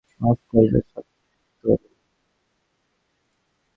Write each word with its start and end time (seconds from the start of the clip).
মাফ 0.21 0.39
করবে, 0.49 0.79
সাতোরু। 0.89 1.73